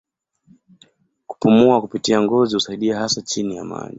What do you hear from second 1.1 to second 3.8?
Kupumua kupitia ngozi husaidia hasa chini ya